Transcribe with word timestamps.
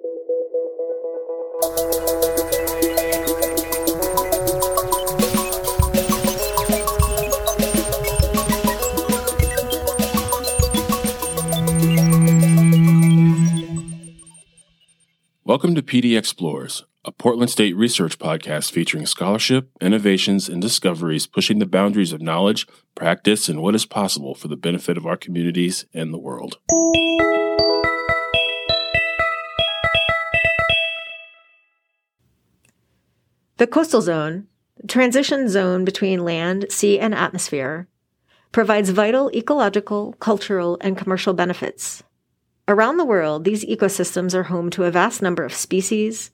Welcome 0.00 0.12
to 15.74 15.82
PDXPLORES, 15.82 16.84
a 17.04 17.10
Portland 17.10 17.50
State 17.50 17.74
research 17.74 18.20
podcast 18.20 18.70
featuring 18.70 19.04
scholarship, 19.04 19.68
innovations, 19.80 20.48
and 20.48 20.62
discoveries 20.62 21.26
pushing 21.26 21.58
the 21.58 21.66
boundaries 21.66 22.12
of 22.12 22.22
knowledge, 22.22 22.68
practice, 22.94 23.48
and 23.48 23.60
what 23.60 23.74
is 23.74 23.84
possible 23.84 24.36
for 24.36 24.46
the 24.46 24.56
benefit 24.56 24.96
of 24.96 25.06
our 25.06 25.16
communities 25.16 25.86
and 25.92 26.14
the 26.14 26.18
world. 26.18 26.58
The 33.58 33.66
coastal 33.66 34.00
zone, 34.00 34.46
transition 34.86 35.48
zone 35.48 35.84
between 35.84 36.24
land, 36.24 36.66
sea, 36.70 37.00
and 37.00 37.12
atmosphere, 37.12 37.88
provides 38.52 38.90
vital 38.90 39.32
ecological, 39.34 40.12
cultural, 40.20 40.78
and 40.80 40.96
commercial 40.96 41.34
benefits. 41.34 42.04
Around 42.68 42.98
the 42.98 43.04
world, 43.04 43.42
these 43.42 43.64
ecosystems 43.64 44.32
are 44.32 44.44
home 44.44 44.70
to 44.70 44.84
a 44.84 44.92
vast 44.92 45.22
number 45.22 45.44
of 45.44 45.52
species, 45.52 46.30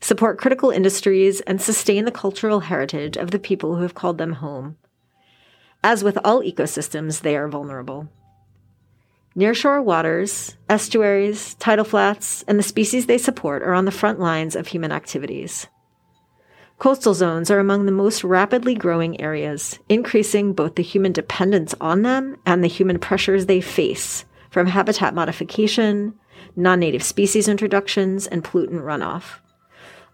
support 0.00 0.38
critical 0.38 0.70
industries, 0.70 1.40
and 1.40 1.60
sustain 1.60 2.04
the 2.04 2.12
cultural 2.12 2.60
heritage 2.60 3.16
of 3.16 3.32
the 3.32 3.40
people 3.40 3.74
who 3.74 3.82
have 3.82 3.96
called 3.96 4.18
them 4.18 4.34
home. 4.34 4.76
As 5.82 6.04
with 6.04 6.18
all 6.24 6.40
ecosystems, 6.40 7.22
they 7.22 7.36
are 7.36 7.48
vulnerable. 7.48 8.08
Nearshore 9.36 9.82
waters, 9.82 10.56
estuaries, 10.68 11.54
tidal 11.54 11.84
flats, 11.84 12.44
and 12.46 12.60
the 12.60 12.62
species 12.62 13.06
they 13.06 13.18
support 13.18 13.60
are 13.64 13.74
on 13.74 13.86
the 13.86 13.90
front 13.90 14.20
lines 14.20 14.54
of 14.54 14.68
human 14.68 14.92
activities. 14.92 15.66
Coastal 16.80 17.12
zones 17.12 17.50
are 17.50 17.58
among 17.58 17.84
the 17.84 17.92
most 17.92 18.24
rapidly 18.24 18.74
growing 18.74 19.20
areas, 19.20 19.78
increasing 19.90 20.54
both 20.54 20.76
the 20.76 20.82
human 20.82 21.12
dependence 21.12 21.74
on 21.78 22.00
them 22.00 22.38
and 22.46 22.64
the 22.64 22.68
human 22.68 22.98
pressures 22.98 23.44
they 23.44 23.60
face 23.60 24.24
from 24.48 24.66
habitat 24.66 25.14
modification, 25.14 26.14
non 26.56 26.80
native 26.80 27.02
species 27.02 27.48
introductions, 27.48 28.26
and 28.26 28.42
pollutant 28.42 28.80
runoff, 28.80 29.40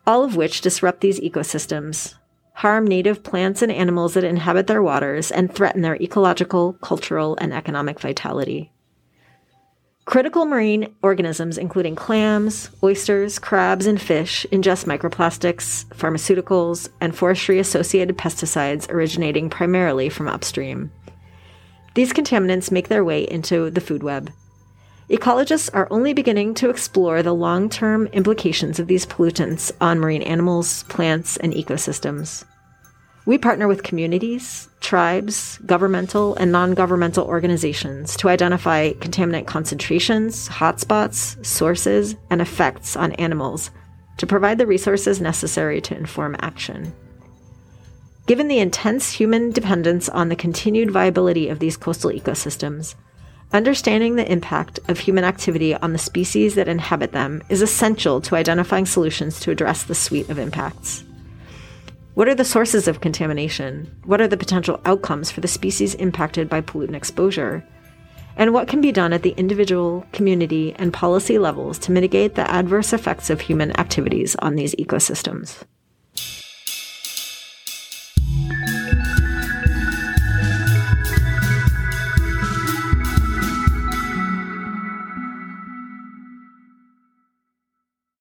all 0.09 0.25
of 0.25 0.35
which 0.35 0.61
disrupt 0.61 1.03
these 1.03 1.21
ecosystems, 1.21 2.15
harm 2.55 2.85
native 2.85 3.23
plants 3.23 3.63
and 3.63 3.71
animals 3.71 4.15
that 4.15 4.25
inhabit 4.25 4.67
their 4.67 4.83
waters, 4.83 5.31
and 5.31 5.55
threaten 5.55 5.83
their 5.83 5.95
ecological, 6.03 6.73
cultural, 6.83 7.39
and 7.41 7.55
economic 7.55 8.01
vitality. 8.01 8.73
Critical 10.07 10.45
marine 10.45 10.95
organisms, 11.03 11.59
including 11.59 11.97
clams, 11.97 12.71
oysters, 12.81 13.41
crabs, 13.41 13.87
and 13.87 14.01
fish, 14.01 14.47
ingest 14.53 14.85
microplastics, 14.87 15.85
pharmaceuticals, 15.87 16.89
and 17.01 17.15
forestry 17.15 17.59
associated 17.59 18.17
pesticides 18.17 18.89
originating 18.89 19.51
primarily 19.51 20.09
from 20.09 20.29
upstream. 20.29 20.93
These 21.95 22.13
contaminants 22.13 22.71
make 22.71 22.87
their 22.87 23.05
way 23.05 23.25
into 23.29 23.69
the 23.69 23.81
food 23.81 24.05
web. 24.05 24.31
Ecologists 25.11 25.71
are 25.75 25.89
only 25.91 26.13
beginning 26.13 26.55
to 26.55 26.71
explore 26.71 27.21
the 27.25 27.35
long 27.35 27.69
term 27.69 28.07
implications 28.09 28.79
of 28.79 28.87
these 28.87 29.07
pollutants 29.07 29.73
on 29.81 29.99
marine 29.99 30.23
animals, 30.23 30.85
plants, 30.85 31.37
and 31.37 31.53
ecosystems. 31.53 32.45
We 33.27 33.39
partner 33.39 33.67
with 33.67 33.83
communities, 33.83 34.69
tribes, 34.81 35.59
governmental, 35.67 36.37
and 36.37 36.53
non 36.53 36.75
governmental 36.75 37.27
organizations 37.27 38.17
to 38.19 38.29
identify 38.29 38.93
contaminant 38.93 39.47
concentrations, 39.47 40.49
hotspots, 40.49 41.45
sources, 41.45 42.15
and 42.31 42.41
effects 42.41 42.95
on 42.95 43.13
animals 43.15 43.73
to 44.19 44.29
provide 44.29 44.59
the 44.59 44.67
resources 44.67 45.21
necessary 45.21 45.81
to 45.81 45.97
inform 45.97 46.37
action. 46.39 46.95
Given 48.27 48.47
the 48.47 48.61
intense 48.61 49.11
human 49.11 49.51
dependence 49.51 50.09
on 50.09 50.29
the 50.29 50.37
continued 50.37 50.93
viability 50.93 51.49
of 51.49 51.59
these 51.59 51.77
coastal 51.77 52.13
ecosystems, 52.13 52.95
understanding 53.53 54.15
the 54.15 54.31
impact 54.31 54.79
of 54.87 55.01
human 55.01 55.25
activity 55.25 55.75
on 55.75 55.93
the 55.93 55.99
species 55.99 56.55
that 56.55 56.69
inhabit 56.69 57.11
them 57.11 57.43
is 57.49 57.61
essential 57.61 58.21
to 58.21 58.37
identifying 58.37 58.87
solutions 58.87 59.41
to 59.41 59.51
address 59.51 59.83
the 59.83 59.95
suite 59.97 60.29
of 60.31 60.39
impacts. 60.39 61.06
What 62.17 62.29
are 62.29 62.35
the 62.35 62.47
sources 62.47 62.89
of 62.89 63.03
contamination? 63.03 63.95
What 64.07 64.23
are 64.23 64.27
the 64.27 64.39
potential 64.39 64.81
outcomes 64.87 65.31
for 65.31 65.43
the 65.43 65.49
species 65.49 65.95
impacted 65.97 66.49
by 66.49 66.63
pollutant 66.63 66.95
exposure? 66.95 67.63
And 68.39 68.55
what 68.55 68.69
can 68.69 68.81
be 68.81 68.91
done 68.91 69.13
at 69.13 69.23
the 69.23 69.35
individual, 69.37 70.07
community, 70.15 70.75
and 70.79 70.95
policy 70.95 71.39
levels 71.39 71.79
to 71.81 71.93
mitigate 71.93 72.35
the 72.35 72.51
adverse 72.51 72.95
effects 72.95 73.29
of 73.29 73.43
human 73.43 73.79
activities 73.79 74.35
on 74.37 74.55
these 74.55 74.75
ecosystems? 74.77 75.65